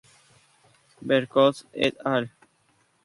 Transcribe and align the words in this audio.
Ver 1.01 1.27
Cox 1.27 1.67
"et 1.73 1.95
al. 2.03 2.31